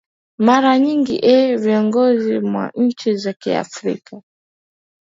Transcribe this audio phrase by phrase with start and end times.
[0.47, 4.21] mara nyingi ee viongozi wa nchi za kiafrika